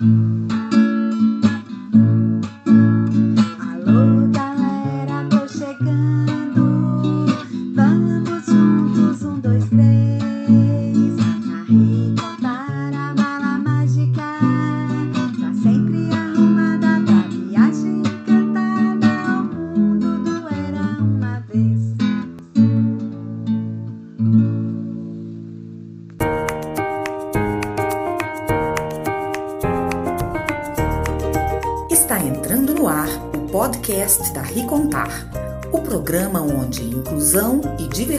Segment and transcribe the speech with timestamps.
[0.00, 0.37] podcast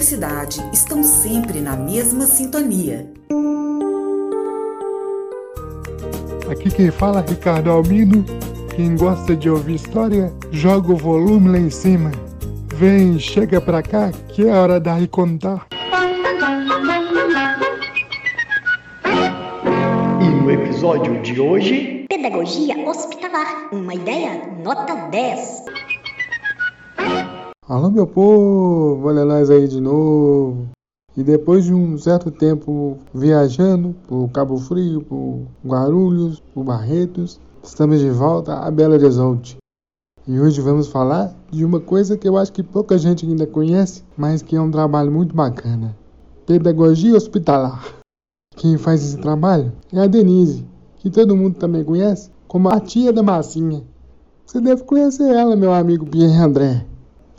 [0.09, 3.07] e diversidade estão sempre na mesma sintonia.
[6.49, 8.25] Aqui quem fala é Ricardo Albino.
[8.75, 12.11] Quem gosta de ouvir história, joga o volume lá em cima.
[12.73, 15.67] Vem, chega pra cá, que é hora da Ricontar.
[20.21, 25.78] E no episódio de hoje, Pedagogia hospitalar, uma ideia nota 10.
[27.69, 30.69] Alô, meu povo, olha nós aí de novo.
[31.15, 37.99] E depois de um certo tempo viajando por Cabo Frio, por Guarulhos, por Barretos, estamos
[37.99, 39.55] de volta a Belo Horizonte.
[40.27, 44.03] E hoje vamos falar de uma coisa que eu acho que pouca gente ainda conhece,
[44.17, 45.95] mas que é um trabalho muito bacana:
[46.47, 47.99] pedagogia hospitalar.
[48.55, 53.13] Quem faz esse trabalho é a Denise, que todo mundo também conhece, como a tia
[53.13, 53.83] da massinha.
[54.43, 56.83] Você deve conhecer ela, meu amigo Pierre André,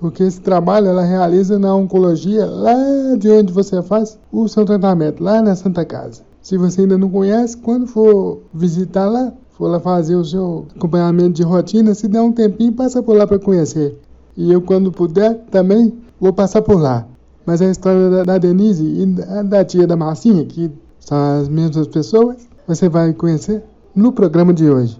[0.01, 2.75] porque esse trabalho ela realiza na oncologia lá
[3.19, 6.23] de onde você faz o seu tratamento, lá na Santa Casa.
[6.41, 11.33] Se você ainda não conhece, quando for visitar lá, for lá fazer o seu acompanhamento
[11.33, 13.95] de rotina, se der um tempinho, passa por lá para conhecer.
[14.35, 17.07] E eu, quando puder, também vou passar por lá.
[17.45, 21.87] Mas a história da, Denise e da, da tia da Massinha, que são as mesmas
[21.87, 23.63] pessoas, você vai conhecer
[23.95, 24.99] no programa de hoje.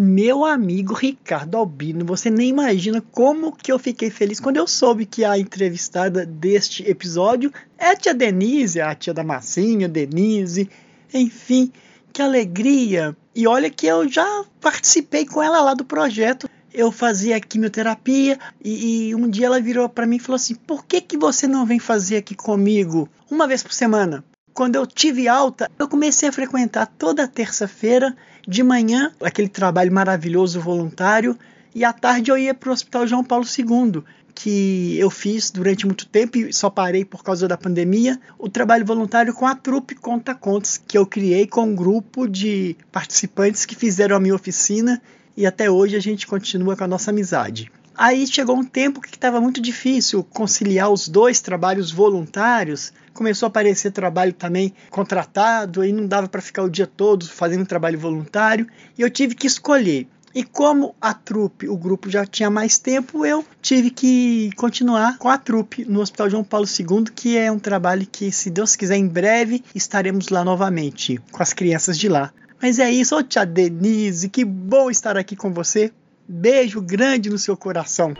[0.00, 5.04] Meu amigo Ricardo Albino, você nem imagina como que eu fiquei feliz quando eu soube
[5.04, 10.70] que a entrevistada deste episódio é a tia Denise, a tia da massinha, Denise,
[11.12, 11.72] enfim,
[12.12, 13.16] que alegria.
[13.34, 16.48] E olha que eu já participei com ela lá do projeto.
[16.72, 20.86] Eu fazia quimioterapia e, e um dia ela virou para mim e falou assim: "Por
[20.86, 24.22] que que você não vem fazer aqui comigo uma vez por semana?"
[24.58, 30.60] Quando eu tive alta, eu comecei a frequentar toda terça-feira de manhã aquele trabalho maravilhoso
[30.60, 31.38] voluntário
[31.72, 34.02] e à tarde eu ia para o Hospital João Paulo II,
[34.34, 38.84] que eu fiz durante muito tempo e só parei por causa da pandemia, o trabalho
[38.84, 43.76] voluntário com a trupe Conta Contos, que eu criei com um grupo de participantes que
[43.76, 45.00] fizeram a minha oficina
[45.36, 47.70] e até hoje a gente continua com a nossa amizade.
[48.00, 52.92] Aí chegou um tempo que estava muito difícil conciliar os dois trabalhos voluntários.
[53.12, 57.66] Começou a aparecer trabalho também contratado, aí não dava para ficar o dia todo fazendo
[57.66, 60.06] trabalho voluntário, e eu tive que escolher.
[60.32, 65.28] E como a trupe, o grupo já tinha mais tempo, eu tive que continuar com
[65.28, 68.96] a trupe no Hospital João Paulo II, que é um trabalho que, se Deus quiser,
[68.96, 72.32] em breve estaremos lá novamente com as crianças de lá.
[72.62, 75.92] Mas é isso, ô tia Denise, que bom estar aqui com você.
[76.30, 78.12] Beijo grande no seu coração.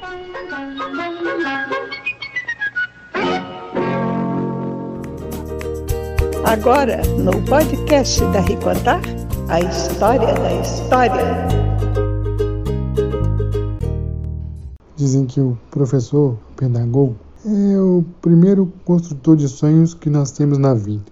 [6.43, 9.03] Agora, no podcast da Ricontar,
[9.51, 11.49] a história da história.
[14.97, 17.15] Dizem que o professor, o pedagogo,
[17.45, 21.05] é o primeiro construtor de sonhos que nós temos na vida.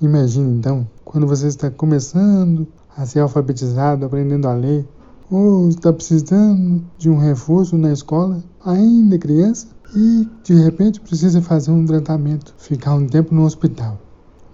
[0.00, 4.86] Imagine então, quando você está começando a ser alfabetizado, aprendendo a ler,
[5.30, 11.70] ou está precisando de um reforço na escola, ainda criança, e de repente precisa fazer
[11.70, 13.98] um tratamento, ficar um tempo no hospital.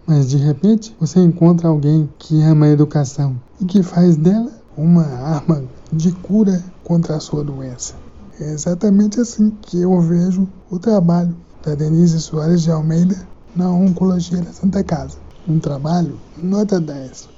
[0.07, 5.05] Mas de repente você encontra alguém que ama a educação e que faz dela uma
[5.05, 7.95] arma de cura contra a sua doença.
[8.41, 13.17] É exatamente assim que eu vejo o trabalho da Denise Soares de Almeida
[13.55, 15.19] na Oncologia da Santa Casa.
[15.47, 17.32] Um trabalho nota 10.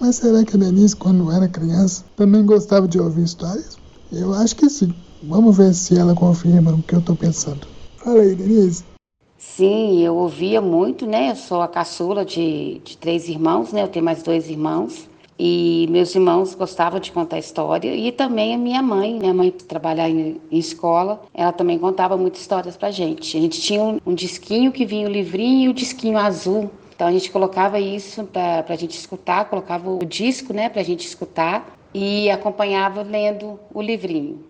[0.00, 3.76] Mas será que a Denise, quando era criança, também gostava de ouvir histórias?
[4.12, 4.94] Eu acho que sim.
[5.22, 7.66] Vamos ver se ela confirma o que eu estou pensando.
[7.96, 8.84] Fala aí, Denise.
[9.36, 11.32] Sim, eu ouvia muito, né?
[11.32, 13.82] Eu sou a caçula de, de três irmãos, né?
[13.82, 15.08] Eu tenho mais dois irmãos.
[15.36, 17.94] E meus irmãos gostavam de contar história.
[17.94, 22.40] E também a minha mãe, minha mãe trabalhava em, em escola, ela também contava muitas
[22.40, 23.36] histórias pra gente.
[23.36, 27.06] A gente tinha um, um disquinho que vinha o livrinho e o disquinho azul então
[27.06, 31.06] a gente colocava isso para a gente escutar, colocava o disco né, para a gente
[31.06, 34.40] escutar e acompanhava lendo o livrinho.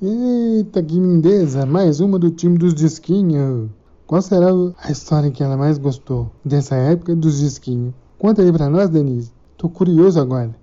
[0.00, 1.66] Eita, que lindeza!
[1.66, 3.68] Mais uma do time dos disquinhos.
[4.06, 7.92] Qual será a história que ela mais gostou dessa época dos disquinhos?
[8.20, 9.32] Conta aí para nós, Denise.
[9.56, 10.54] Tô curioso agora.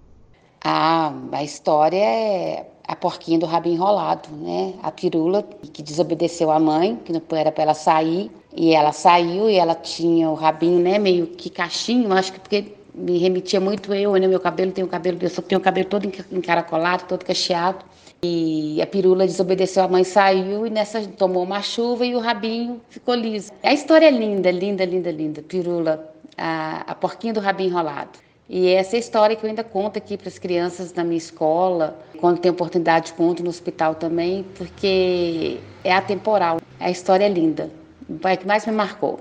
[0.64, 4.76] Ah, a história é a porquinha do rabinho enrolado, né?
[4.82, 5.44] A pirula
[5.74, 9.76] que desobedeceu a mãe, que não era para ela sair, e ela saiu e ela
[9.76, 14.28] tinha o rabinho, né, meio que caixinho, acho que porque me remetia muito eu, né?
[14.28, 17.84] Meu cabelo tem o cabelo, eu só tenho o cabelo todo encaracolado, todo cacheado.
[18.24, 22.80] E a pirula desobedeceu a mãe, saiu e nessa tomou uma chuva e o rabinho
[22.90, 23.52] ficou liso.
[23.62, 25.42] A história é linda, linda, linda, linda.
[25.42, 28.12] Pirula, a, a porquinha do rabinho enrolado.
[28.48, 32.00] E essa é história que eu ainda conto aqui para as crianças na minha escola,
[32.20, 36.62] quando tem oportunidade conto no hospital também, porque é atemporal.
[36.80, 37.70] A história é linda.
[38.10, 39.18] O pai que mais me marcou.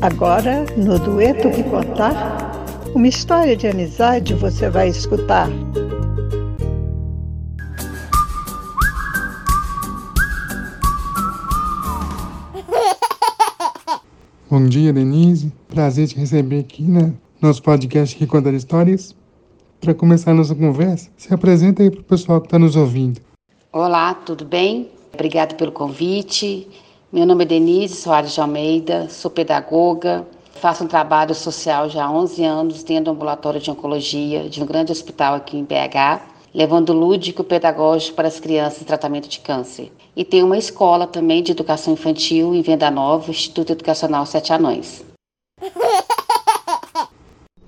[0.00, 2.38] Agora, no Dueto que Contar,
[2.94, 5.48] uma história de amizade você vai escutar.
[14.48, 15.52] Bom dia, Denise.
[15.68, 19.14] Prazer te receber aqui no nosso podcast que conta histórias.
[19.80, 23.20] Para começar a nossa conversa, se apresenta aí para o pessoal que está nos ouvindo.
[23.72, 24.88] Olá, tudo bem?
[25.12, 26.68] Obrigada pelo convite.
[27.12, 30.26] Meu nome é Denise Soares de Almeida, sou pedagoga,
[30.60, 34.66] faço um trabalho social já há 11 anos dentro do ambulatório de oncologia de um
[34.66, 36.20] grande hospital aqui em BH,
[36.54, 39.90] levando lúdico pedagógico para as crianças em tratamento de câncer.
[40.14, 45.02] E tem uma escola também de educação infantil em Venda Nova, Instituto Educacional Sete Anões.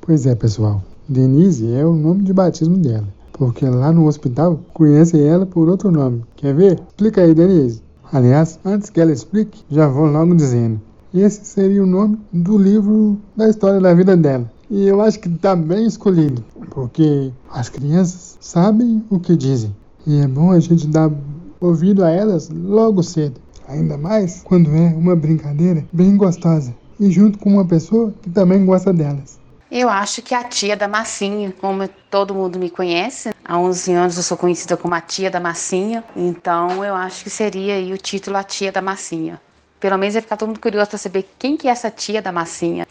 [0.01, 0.83] Pois é, pessoal.
[1.09, 3.07] Denise é o nome de batismo dela,
[3.41, 6.23] porque lá no hospital conhecem ela por outro nome.
[6.37, 6.79] Quer ver?
[6.89, 7.81] Explica aí, Denise.
[8.13, 10.79] Aliás, antes que ela explique, já vou logo dizendo.
[11.15, 14.45] Esse seria o nome do livro da história da vida dela.
[14.71, 19.75] E eu acho que está bem escolhido, porque as crianças sabem o que dizem.
[20.07, 21.11] E é bom a gente dar
[21.59, 23.41] ouvido a elas logo cedo.
[23.67, 28.67] Ainda mais quando é uma brincadeira bem gostosa e junto com uma pessoa que também
[28.67, 29.40] gosta delas.
[29.71, 34.17] Eu acho que a tia da massinha, como todo mundo me conhece, há 11 anos
[34.17, 37.97] eu sou conhecida como a tia da massinha, então eu acho que seria aí o
[37.97, 39.41] título A Tia da Massinha.
[39.79, 42.33] Pelo menos vai ficar todo mundo curioso para saber quem que é essa tia da
[42.33, 42.85] massinha.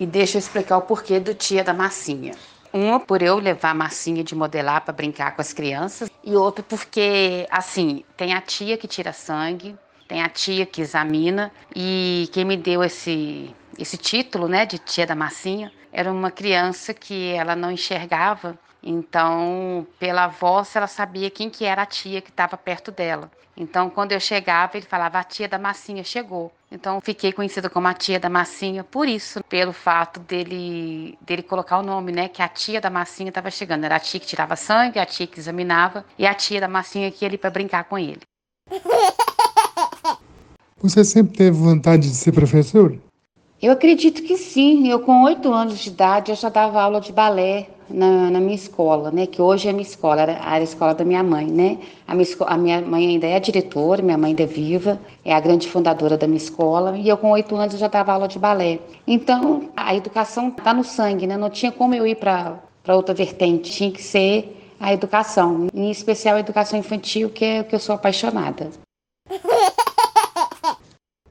[0.00, 2.34] E deixa eu explicar o porquê do tia da massinha.
[2.72, 6.10] Uma, por eu levar a massinha de modelar para brincar com as crianças.
[6.24, 9.74] E outra, porque, assim, tem a tia que tira sangue,
[10.06, 11.50] tem a tia que examina.
[11.74, 16.92] E quem me deu esse, esse título, né, de tia da massinha, era uma criança
[16.92, 18.58] que ela não enxergava.
[18.82, 23.30] Então, pela voz, ela sabia quem que era a tia que estava perto dela.
[23.56, 26.52] Então, quando eu chegava, ele falava: a tia da massinha chegou.
[26.70, 31.78] Então, fiquei conhecida como a tia da massinha por isso, pelo fato dele, dele colocar
[31.78, 32.28] o nome, né?
[32.28, 33.84] Que a tia da massinha estava chegando.
[33.84, 37.10] Era a tia que tirava sangue, a tia que examinava e a tia da massinha
[37.10, 38.20] que ia ali para brincar com ele.
[40.78, 42.98] Você sempre teve vontade de ser professor?
[43.60, 44.88] Eu acredito que sim.
[44.88, 48.54] Eu, com oito anos de idade, eu já dava aula de balé na, na, minha
[48.54, 49.26] escola, né?
[49.26, 51.78] Que hoje é minha escola, era, a escola da minha mãe, né?
[52.06, 55.40] A minha, a minha mãe ainda é diretora, minha mãe ainda é viva, é a
[55.40, 56.98] grande fundadora da minha escola.
[56.98, 58.78] E eu, com oito anos, já dava aula de balé.
[59.06, 61.36] Então, a educação está no sangue, né?
[61.36, 63.70] Não tinha como eu ir para outra vertente.
[63.70, 67.80] Tinha que ser a educação, em especial a educação infantil, que é o que eu
[67.80, 68.70] sou apaixonada.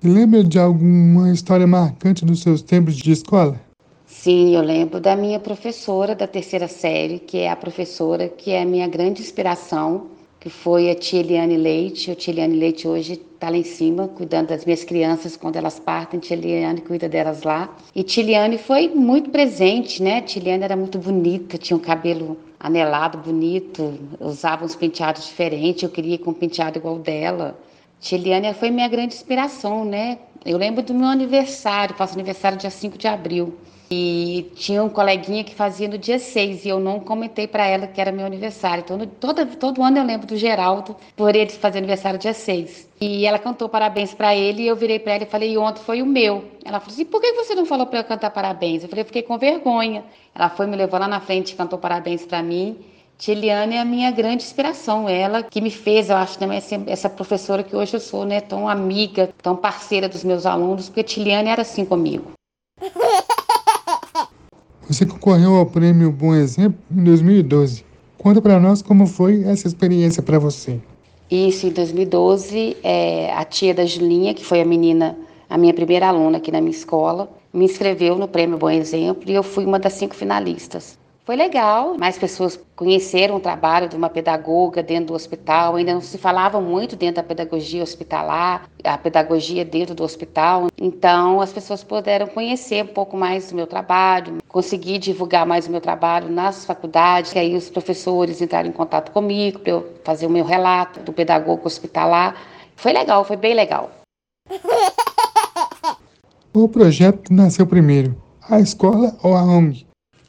[0.06, 3.60] Lembra de alguma história marcante dos seus tempos de escola?
[4.06, 8.62] Sim, eu lembro da minha professora da terceira série, que é a professora que é
[8.62, 10.06] a minha grande inspiração,
[10.39, 12.12] que foi a tia Eliane Leite.
[12.12, 15.79] A tia Eliane Leite hoje está lá em cima, cuidando das minhas crianças quando elas
[15.79, 16.20] partem.
[16.20, 17.75] A tia Eliane cuida delas lá.
[17.96, 20.20] E tia Eliane foi muito presente, né?
[20.20, 25.82] A tia Eliane era muito bonita, tinha um cabelo anelado, bonito, usava uns penteados diferentes.
[25.82, 27.58] Eu queria ir com um penteado igual dela.
[28.00, 30.20] Tiliane foi minha grande inspiração, né?
[30.46, 33.58] Eu lembro do meu aniversário, faço aniversário dia 5 de abril.
[33.90, 37.86] E tinha um coleguinha que fazia no dia 6 e eu não comentei para ela
[37.86, 38.82] que era meu aniversário.
[38.82, 42.90] Então, no, todo, todo ano eu lembro do Geraldo por ele fazer aniversário dia 6.
[43.00, 46.02] E ela cantou parabéns para ele e eu virei para ela e falei: ontem foi
[46.02, 46.46] o meu.
[46.64, 48.84] Ela falou assim: por que você não falou para eu cantar parabéns?
[48.84, 50.04] Eu falei: eu fiquei com vergonha.
[50.34, 52.78] Ela foi, me levou lá na frente e cantou parabéns para mim.
[53.17, 57.63] Tiliane é a minha grande inspiração, ela que me fez, eu acho, também essa professora
[57.63, 61.62] que hoje eu sou, né, tão amiga, tão parceira dos meus alunos, porque Tiliane era
[61.62, 62.31] assim comigo.
[64.88, 67.84] Você concorreu ao prêmio Bom Exemplo em 2012.
[68.17, 70.79] Conta para nós como foi essa experiência para você.
[71.29, 75.17] Isso, em 2012, é, a tia da Julinha, que foi a menina,
[75.50, 79.34] a minha primeira aluna aqui na minha escola, me inscreveu no prêmio Bom Exemplo e
[79.34, 81.00] eu fui uma das cinco finalistas.
[81.25, 85.75] Foi legal, mais pessoas conheceram o trabalho de uma pedagoga dentro do hospital.
[85.75, 90.67] Ainda não se falava muito dentro da pedagogia hospitalar, a pedagogia dentro do hospital.
[90.77, 95.72] Então, as pessoas puderam conhecer um pouco mais do meu trabalho, conseguir divulgar mais o
[95.72, 97.34] meu trabalho nas faculdades.
[97.34, 101.12] Que aí os professores entraram em contato comigo para eu fazer o meu relato do
[101.12, 102.36] pedagogo hospitalar.
[102.75, 103.89] Foi legal, foi bem legal.
[106.53, 108.15] O projeto nasceu primeiro,
[108.50, 109.86] a escola ou a ONG?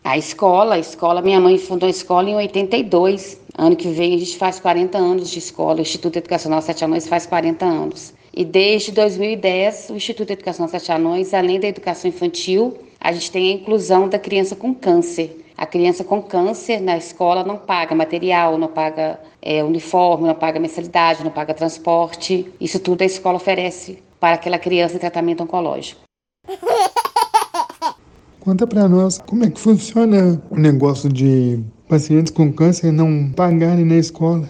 [0.06, 3.40] A escola, a escola, minha mãe fundou a escola em 82.
[3.58, 5.78] Ano que vem a gente faz 40 anos de escola.
[5.78, 8.14] O Instituto Educacional Sete Anões faz 40 anos.
[8.32, 13.50] E desde 2010, o Instituto Educacional Sete Anões, além da educação infantil, a gente tem
[13.50, 15.44] a inclusão da criança com câncer.
[15.58, 20.60] A criança com câncer na escola não paga material, não paga é, uniforme, não paga
[20.60, 22.46] mensalidade, não paga transporte.
[22.60, 26.05] Isso tudo a escola oferece para aquela criança em tratamento oncológico.
[28.46, 33.84] Conta para nós como é que funciona o negócio de pacientes com câncer não pagarem
[33.84, 34.48] na escola.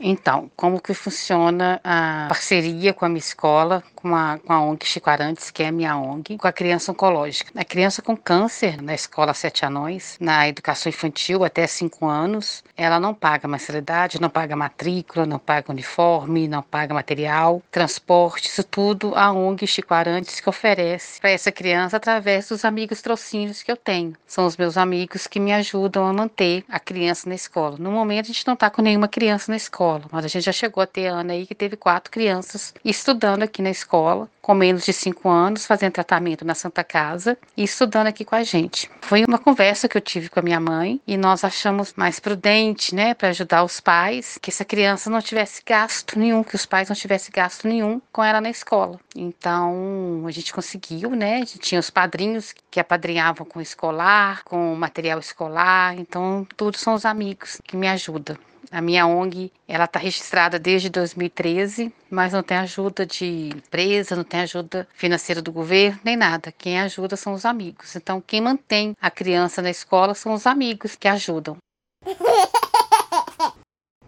[0.00, 4.86] Então, como que funciona a parceria com a minha escola, com a, com a ONG
[4.86, 7.52] Chico Arantes, que é minha ONG, com a criança oncológica.
[7.54, 12.98] A criança com câncer na escola Sete Anões, na educação infantil até 5 anos, ela
[12.98, 19.12] não paga mensalidade, não paga matrícula, não paga uniforme, não paga material, transporte, isso tudo
[19.14, 23.76] a ONG Chico Arantes que oferece para essa criança através dos amigos trocínios que eu
[23.76, 24.14] tenho.
[24.26, 27.76] São os meus amigos que me ajudam a manter a criança na escola.
[27.78, 30.52] No momento a gente não está com nenhuma criança na escola, mas a gente já
[30.52, 33.97] chegou a ter ano aí que teve quatro crianças estudando aqui na escola,
[34.40, 38.42] com menos de cinco anos, fazendo tratamento na Santa Casa e estudando aqui com a
[38.42, 38.90] gente.
[39.02, 42.94] Foi uma conversa que eu tive com a minha mãe e nós achamos mais prudente,
[42.94, 46.88] né, para ajudar os pais, que essa criança não tivesse gasto nenhum, que os pais
[46.88, 48.98] não tivessem gasto nenhum com ela na escola.
[49.14, 51.36] Então a gente conseguiu, né?
[51.36, 56.94] A gente tinha os padrinhos que apadrinhavam com escolar, com material escolar, então tudo são
[56.94, 58.36] os amigos que me ajudam.
[58.70, 64.24] A minha ONG, ela está registrada desde 2013, mas não tem ajuda de empresa, não
[64.24, 66.52] tem ajuda financeira do governo, nem nada.
[66.52, 67.96] Quem ajuda são os amigos.
[67.96, 71.56] Então, quem mantém a criança na escola são os amigos que ajudam.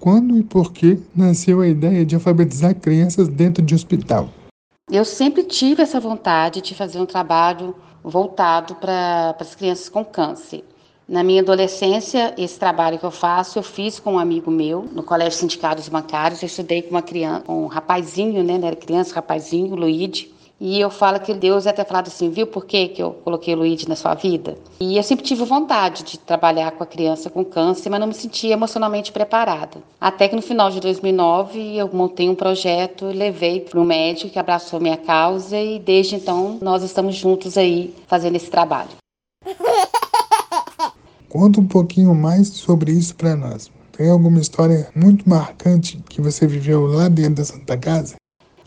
[0.00, 4.30] Quando e por que nasceu a ideia de alfabetizar crianças dentro de hospital?
[4.90, 10.64] Eu sempre tive essa vontade de fazer um trabalho voltado para as crianças com câncer.
[11.11, 15.02] Na minha adolescência, esse trabalho que eu faço, eu fiz com um amigo meu, no
[15.02, 16.40] Colégio Sindicatos Bancários.
[16.40, 18.61] Eu estudei com uma criança, com um rapazinho, né?
[18.62, 20.31] Era criança, rapazinho, Luíde.
[20.61, 23.57] E eu falo que Deus até falado assim, viu por que, que eu coloquei o
[23.59, 24.57] Luíde na sua vida?
[24.79, 28.14] E eu sempre tive vontade de trabalhar com a criança com câncer, mas não me
[28.14, 29.83] sentia emocionalmente preparada.
[30.00, 34.38] Até que no final de 2009 eu montei um projeto, levei para um médico que
[34.38, 39.00] abraçou minha causa e desde então nós estamos juntos aí fazendo esse trabalho.
[41.31, 43.71] Conta um pouquinho mais sobre isso para nós.
[43.97, 48.17] Tem alguma história muito marcante que você viveu lá dentro da Santa Casa?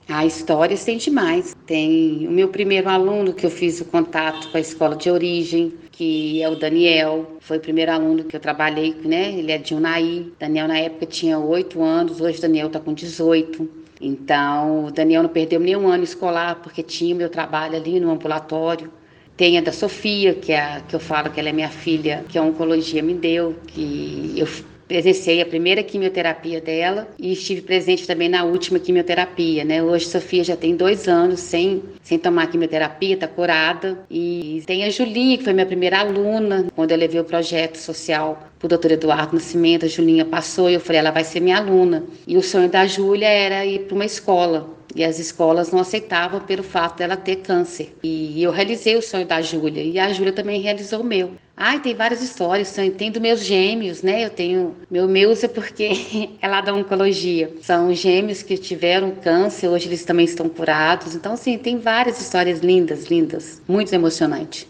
[0.07, 1.53] A história tem demais.
[1.65, 5.73] Tem o meu primeiro aluno que eu fiz o contato com a escola de origem,
[5.91, 7.35] que é o Daniel.
[7.41, 9.37] Foi o primeiro aluno que eu trabalhei, né?
[9.37, 10.27] Ele é de Unai.
[10.39, 13.69] Daniel na época tinha oito anos, hoje Daniel está com 18.
[13.99, 18.89] Então, o Daniel não perdeu nenhum ano escolar porque tinha meu trabalho ali no ambulatório.
[19.35, 22.23] Tem a da Sofia, que é a, que eu falo que ela é minha filha,
[22.29, 24.47] que a oncologia me deu, que eu
[24.87, 29.81] presenciei a primeira quimioterapia dela e estive presente também na última quimioterapia, né?
[29.81, 33.99] Hoje Sofia já tem dois anos sem, sem tomar quimioterapia, tá curada.
[34.09, 38.47] E tem a Julinha, que foi minha primeira aluna, quando eu levei o projeto social
[38.59, 42.05] pro doutor Eduardo Nascimento, a Julinha passou e eu falei, ela vai ser minha aluna.
[42.25, 46.39] E o sonho da Júlia era ir para uma escola e as escolas não aceitavam
[46.39, 47.95] pelo fato dela ter câncer.
[48.03, 51.31] E eu realizei o sonho da Júlia e a Júlia também realizou o meu.
[51.55, 54.25] Ai, tem várias histórias, tem dos meus gêmeos, né?
[54.25, 57.55] Eu tenho meu Meusa porque é lá da oncologia.
[57.61, 61.13] São gêmeos que tiveram câncer, hoje eles também estão curados.
[61.13, 64.67] Então, assim, tem várias histórias lindas, lindas, muito emocionante.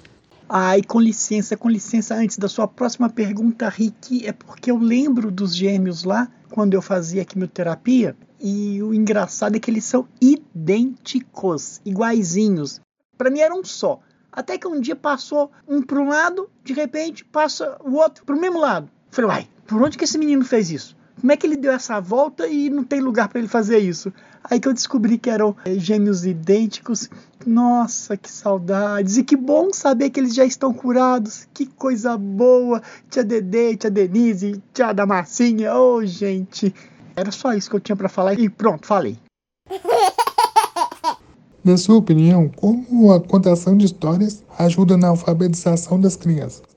[0.48, 5.32] Ai, com licença, com licença, antes da sua próxima pergunta, Rick, é porque eu lembro
[5.32, 11.80] dos gêmeos lá, quando eu fazia quimioterapia, e o engraçado é que eles são idênticos,
[11.86, 12.82] iguaizinhos.
[13.18, 14.02] Para mim era um só.
[14.36, 18.36] Até que um dia passou um para um lado, de repente passa o outro para
[18.36, 18.90] o mesmo lado.
[19.12, 20.98] Falei, uai, por onde que esse menino fez isso?
[21.22, 24.12] Como é que ele deu essa volta e não tem lugar para ele fazer isso?
[24.44, 27.10] Aí que eu descobri que eram eh, gêmeos idênticos.
[27.46, 29.18] Nossa, que saudades!
[29.18, 31.48] E que bom saber que eles já estão curados.
[31.54, 32.82] Que coisa boa!
[33.10, 35.74] Tia Dedê, tia Denise, tia Damassinha.
[35.76, 36.74] Oh, gente!
[37.16, 39.18] Era só isso que eu tinha para falar e pronto, falei.
[41.64, 46.73] Na sua opinião, como a contação de histórias ajuda na alfabetização das crianças?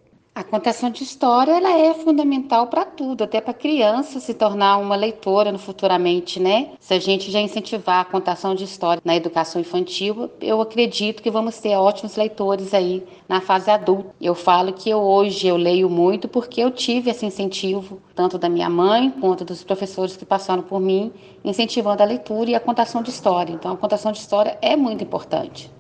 [0.51, 4.95] Contação de história ela é fundamental para tudo, até para a criança se tornar uma
[4.95, 6.71] leitora no futuramente, né?
[6.79, 11.31] Se a gente já incentivar a contação de história na educação infantil, eu acredito que
[11.33, 14.15] vamos ter ótimos leitores aí na fase adulta.
[14.21, 18.49] Eu falo que eu, hoje eu leio muito porque eu tive esse incentivo tanto da
[18.49, 21.13] minha mãe quanto dos professores que passaram por mim,
[21.45, 23.53] incentivando a leitura e a contação de história.
[23.53, 25.71] Então a contação de história é muito importante.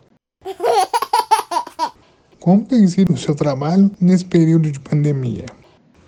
[2.46, 5.46] Como tem sido o seu trabalho nesse período de pandemia?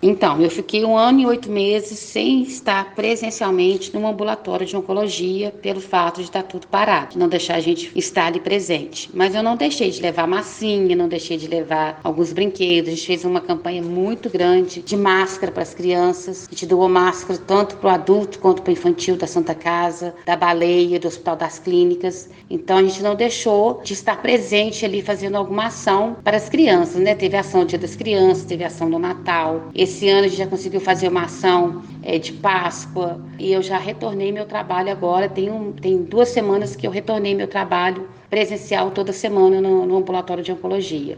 [0.01, 5.51] Então, eu fiquei um ano e oito meses sem estar presencialmente no ambulatório de oncologia
[5.61, 9.09] pelo fato de estar tudo parado, não deixar a gente estar ali presente.
[9.13, 12.93] Mas eu não deixei de levar massinha, não deixei de levar alguns brinquedos.
[12.93, 16.47] A gente fez uma campanha muito grande de máscara para as crianças.
[16.47, 20.15] A gente doou máscara tanto para o adulto quanto para o infantil da Santa Casa,
[20.25, 22.29] da Baleia, do Hospital das Clínicas.
[22.49, 27.01] Então a gente não deixou de estar presente ali fazendo alguma ação para as crianças,
[27.01, 27.15] né?
[27.15, 29.69] Teve ação do Dia das Crianças, teve ação do Natal.
[29.75, 33.77] Esse ano a gente já conseguiu fazer uma ação é, de Páscoa e eu já
[33.77, 35.27] retornei meu trabalho agora.
[35.27, 39.97] Tem, um, tem duas semanas que eu retornei meu trabalho presencial toda semana no, no
[39.97, 41.17] ambulatório de oncologia.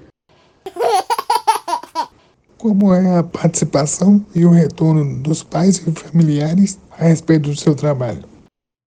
[2.57, 7.75] Como é a participação e o retorno dos pais e familiares a respeito do seu
[7.75, 8.23] trabalho?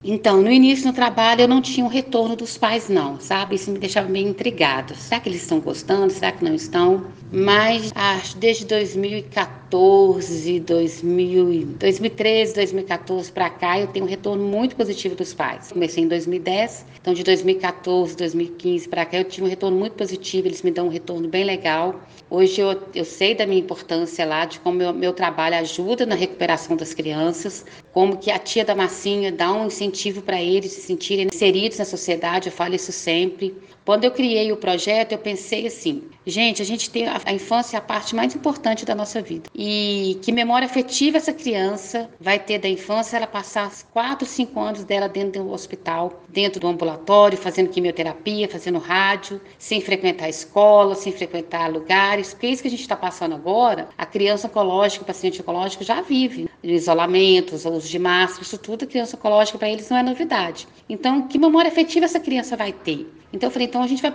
[0.06, 3.54] Então, no início no trabalho eu não tinha o um retorno dos pais, não, sabe?
[3.54, 4.94] Isso me deixava meio intrigado.
[4.94, 6.12] Será que eles estão gostando?
[6.12, 7.04] Será que não estão?
[7.32, 15.16] Mas acho desde 2014, 2000, 2013, 2014 para cá, eu tenho um retorno muito positivo
[15.16, 15.72] dos pais.
[15.72, 20.46] Comecei em 2010, então de 2014, 2015 para cá eu tive um retorno muito positivo,
[20.46, 22.00] eles me dão um retorno bem legal.
[22.30, 26.14] Hoje eu, eu sei da minha importância lá, de como meu, meu trabalho ajuda na
[26.14, 30.82] recuperação das crianças, como que a tia da massinha dá um incentivo para eles se
[30.82, 33.54] sentirem inseridos na sociedade, eu falo isso sempre.
[33.84, 37.78] Quando eu criei o projeto, eu pensei assim: gente, a gente tem a, infância é
[37.78, 39.48] a parte mais importante da nossa vida.
[39.54, 44.84] E que memória afetiva essa criança vai ter da infância ela passar 4, 5 anos
[44.84, 51.12] dela dentro do hospital, dentro do ambulatório, fazendo quimioterapia, fazendo rádio, sem frequentar escola, sem
[51.12, 52.32] frequentar lugares.
[52.32, 55.84] Porque é isso que a gente está passando agora, a criança oncológica, o paciente oncológico
[55.84, 56.48] já vive.
[56.62, 60.02] O isolamento, o uso de máscara, isso tudo, a criança oncológica para eles não é
[60.02, 60.66] novidade.
[60.88, 63.06] Então, que memória afetiva essa criança vai ter?
[63.32, 64.12] Então eu falei, então a gente vai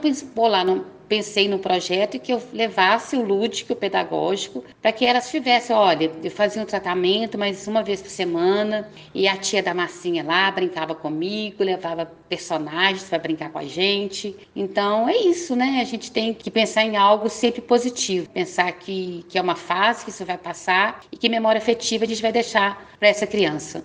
[0.49, 5.29] lá, no, pensei no projeto que eu levasse o lúdico, o pedagógico, para que elas
[5.29, 9.73] tivessem, olha, eu fazia um tratamento, mas uma vez por semana, e a tia da
[9.73, 14.35] massinha lá brincava comigo, levava personagens para brincar com a gente.
[14.55, 15.79] Então é isso, né?
[15.81, 20.05] A gente tem que pensar em algo sempre positivo, pensar que, que é uma fase
[20.05, 23.83] que isso vai passar e que memória afetiva a gente vai deixar para essa criança.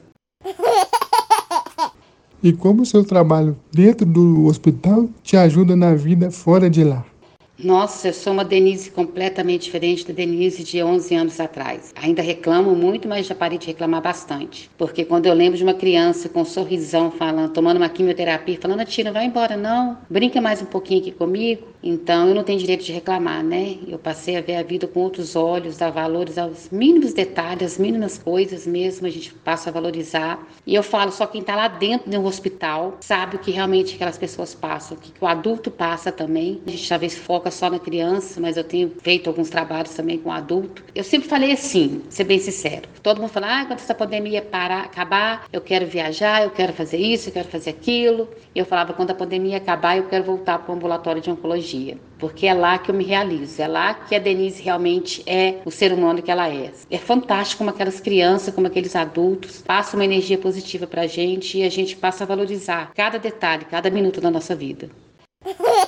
[2.42, 7.02] e como o seu trabalho dentro do hospital te ajuda na vida fora de lá.
[7.56, 11.92] Nossa, eu sou uma Denise completamente diferente da Denise de 11 anos atrás.
[11.94, 14.68] Ainda reclamo muito, mas já parei de reclamar bastante.
[14.76, 18.84] Porque quando eu lembro de uma criança com um sorrisão falando, tomando uma quimioterapia, falando,
[18.84, 21.68] tia, não vai embora não, brinca mais um pouquinho aqui comigo.
[21.80, 23.76] Então eu não tenho direito de reclamar, né?
[23.86, 27.78] Eu passei a ver a vida com outros olhos, dar valores aos mínimos detalhes, às
[27.78, 30.44] mínimas coisas mesmo, a gente passa a valorizar.
[30.66, 33.94] E eu falo, só quem está lá dentro de um hospital sabe o que realmente
[33.94, 36.60] aquelas pessoas passam, o que o adulto passa também.
[36.66, 40.18] A gente talvez foca foca só na criança, mas eu tenho feito alguns trabalhos também
[40.18, 40.82] com adulto.
[40.94, 42.88] Eu sempre falei assim, ser bem sincero.
[43.02, 46.96] Todo mundo fala, ah, quando essa pandemia parar, acabar, eu quero viajar, eu quero fazer
[46.96, 48.28] isso, eu quero fazer aquilo.
[48.54, 51.98] E eu falava, quando a pandemia acabar, eu quero voltar para o ambulatório de oncologia,
[52.18, 55.70] porque é lá que eu me realizo, é lá que a Denise realmente é o
[55.70, 56.72] ser humano que ela é.
[56.90, 61.58] É fantástico como aquelas crianças, como aqueles adultos passam uma energia positiva para a gente
[61.58, 64.88] e a gente passa a valorizar cada detalhe, cada minuto da nossa vida.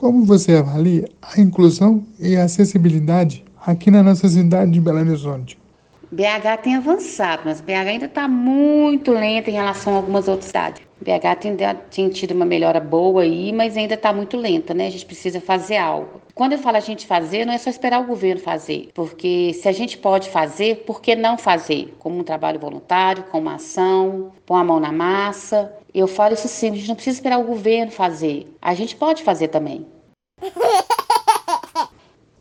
[0.00, 5.58] Como você avalia a inclusão e a acessibilidade aqui na nossa cidade de Belo Horizonte?
[6.10, 10.80] BH tem avançado, mas BH ainda está muito lenta em relação a algumas outras cidades.
[11.00, 11.56] BH tem,
[11.90, 14.86] tem tido uma melhora boa aí, mas ainda está muito lenta, né?
[14.86, 16.20] A gente precisa fazer algo.
[16.34, 19.68] Quando eu falo a gente fazer, não é só esperar o governo fazer, porque se
[19.68, 21.94] a gente pode fazer, por que não fazer?
[21.98, 25.72] Como um trabalho voluntário, com uma ação, pôr a mão na massa.
[25.92, 28.46] Eu falo isso sempre, a gente não precisa esperar o governo fazer.
[28.60, 29.86] A gente pode fazer também.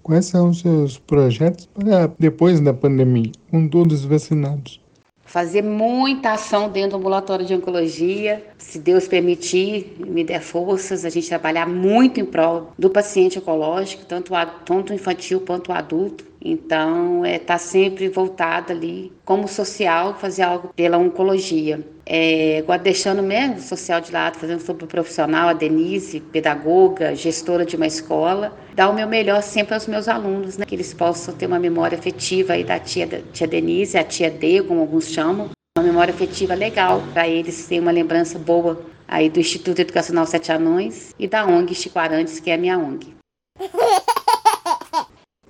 [0.04, 4.82] Quais são os seus projetos para depois da pandemia, com todos vacinados?
[5.30, 11.10] Fazer muita ação dentro do ambulatório de oncologia, se Deus permitir, me der forças, a
[11.10, 14.32] gente trabalhar muito em prol do paciente oncológico, tanto,
[14.66, 20.98] tanto infantil quanto adulto Então, é tá sempre voltada ali como social, fazer algo pela
[20.98, 21.86] oncologia.
[22.06, 27.66] É, deixando mesmo o social de lado, fazendo sobre o profissional, a Denise, pedagoga, gestora
[27.66, 30.66] de uma escola, dar o meu melhor sempre aos meus alunos, né?
[30.66, 34.32] Que eles possam ter uma memória afetiva aí da tia, da tia Denise, a tia
[34.32, 39.30] D, como alguns chamam, uma memória afetiva legal para eles terem uma lembrança boa aí
[39.30, 42.00] do Instituto Educacional Sete Anões e da ONG Chico
[42.44, 43.14] que é a minha ONG.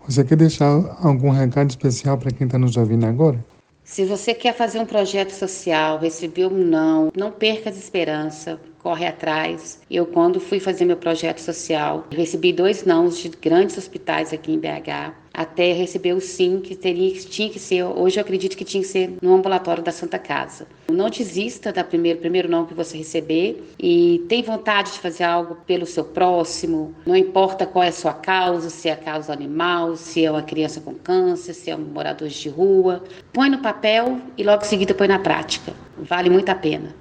[0.10, 3.46] Você quer deixar algum recado especial para quem está nos ouvindo agora?
[3.84, 9.06] Se você quer fazer um projeto social, recebeu um não, não perca a esperança, corre
[9.06, 9.80] atrás.
[9.90, 14.58] Eu, quando fui fazer meu projeto social, recebi dois nãos de grandes hospitais aqui em
[14.58, 18.82] BH, até receber o sim, que teria, tinha que ser, hoje eu acredito que tinha
[18.82, 20.66] que ser no ambulatório da Santa Casa.
[20.90, 25.58] Não desista da primeiro, primeiro não que você receber e tem vontade de fazer algo
[25.68, 29.96] pelo seu próximo, não importa qual é a sua causa, se é a causa animal,
[29.98, 33.04] se é uma criança com câncer, se é um morador de rua.
[33.32, 35.74] Põe no papel e logo em seguida põe na prática.
[35.96, 36.96] Vale muito a pena.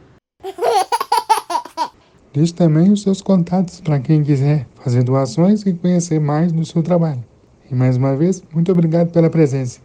[2.38, 6.84] Deixe também os seus contatos para quem quiser fazer doações e conhecer mais do seu
[6.84, 7.18] trabalho.
[7.68, 9.80] E mais uma vez, muito obrigado pela presença.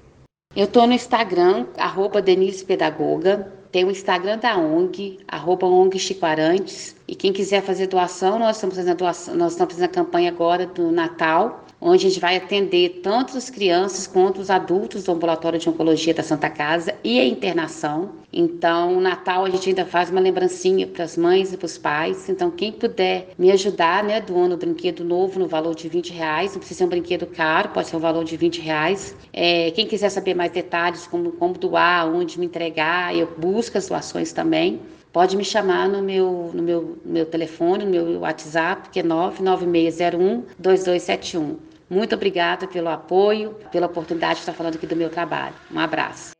[0.55, 3.51] Eu estou no Instagram, arroba Denise Pedagoga.
[3.71, 6.95] Tem o Instagram da ONG, arroba ONG Chiquarantes.
[7.07, 10.67] E quem quiser fazer doação, nós estamos fazendo doação, nós estamos fazendo a campanha agora
[10.67, 15.59] do Natal onde a gente vai atender tanto as crianças quanto os adultos do ambulatório
[15.59, 18.11] de oncologia da Santa Casa e a internação.
[18.31, 22.29] Então, Natal a gente ainda faz uma lembrancinha para as mães e para os pais.
[22.29, 26.53] Então, quem puder me ajudar, né, doando o brinquedo novo no valor de 20 reais,
[26.53, 29.13] não precisa ser um brinquedo caro, pode ser um valor de 20 reais.
[29.33, 33.89] É, quem quiser saber mais detalhes, como, como doar, onde me entregar, eu busco as
[33.89, 34.79] doações também.
[35.11, 40.43] Pode me chamar no meu, no meu, meu telefone, no meu WhatsApp, que é 99601
[40.57, 41.72] 2271.
[41.93, 45.53] Muito obrigada pelo apoio, pela oportunidade de estar falando aqui do meu trabalho.
[45.71, 46.31] Um abraço.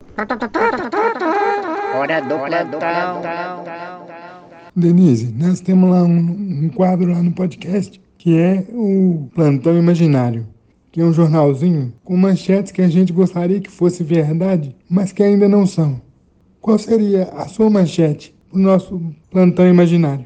[1.96, 3.22] Hora do plantão.
[4.76, 10.48] Denise, nós temos lá um, um quadro lá no podcast que é o Plantão Imaginário,
[10.92, 15.22] que é um jornalzinho com manchetes que a gente gostaria que fosse verdade, mas que
[15.22, 16.02] ainda não são.
[16.62, 20.26] Qual seria a sua manchete para o nosso Plantão Imaginário?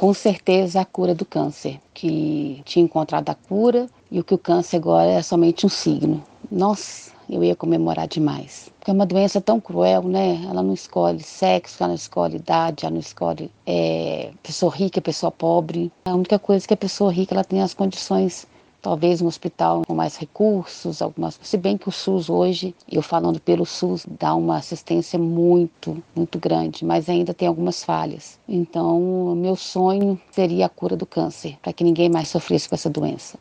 [0.00, 4.38] Com certeza a cura do câncer, que tinha encontrado a cura e o que o
[4.38, 6.24] câncer agora é somente um signo.
[6.50, 8.72] Nossa, eu ia comemorar demais.
[8.78, 10.42] Porque é uma doença tão cruel, né?
[10.48, 15.30] Ela não escolhe sexo, ela não escolhe idade, ela não escolhe é, pessoa rica, pessoa
[15.30, 15.92] pobre.
[16.06, 18.46] A única coisa que a pessoa rica ela tem as condições
[18.80, 23.40] talvez um hospital com mais recursos, algumas, se bem que o SUS hoje, eu falando
[23.40, 28.38] pelo SUS, dá uma assistência muito, muito grande, mas ainda tem algumas falhas.
[28.48, 32.90] Então, meu sonho seria a cura do câncer, para que ninguém mais sofresse com essa
[32.90, 33.38] doença.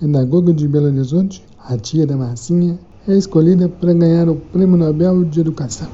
[0.00, 5.24] Pedagoga de Belo Horizonte, a tia da Marcinha, é escolhida para ganhar o Prêmio Nobel
[5.24, 5.88] de Educação.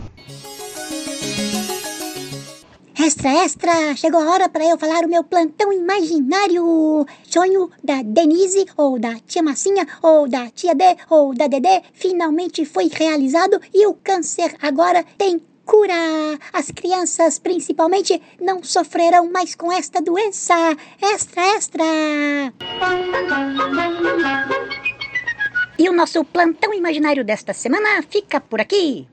[3.04, 3.94] Extra, extra!
[3.96, 7.06] Chegou a hora para eu falar o meu plantão imaginário.
[7.28, 12.64] Sonho da Denise, ou da tia Massinha, ou da tia D, ou da Dedê, finalmente
[12.64, 15.92] foi realizado e o câncer agora tem cura.
[16.50, 20.54] As crianças, principalmente, não sofrerão mais com esta doença.
[20.98, 21.84] Extra, extra!
[25.78, 29.06] E o nosso plantão imaginário desta semana fica por aqui.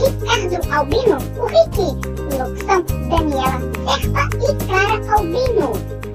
[0.00, 1.76] Ricardo Albino, o Rick,
[2.38, 5.72] locução Daniela Serpa e Clara Albino.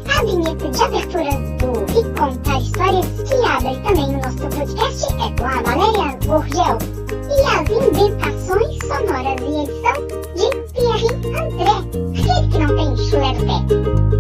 [0.10, 5.30] A vinheta de abertura do Rick Contar Histórias, que abre também o nosso podcast, é
[5.38, 6.78] com a Valéria Orgel.
[7.30, 9.98] E as inventações sonoras e edição
[10.36, 11.76] de Pierre André.
[12.18, 14.15] Aquele que não tem chulé do pé.